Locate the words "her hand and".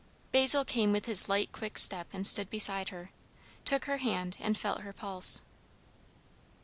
3.85-4.57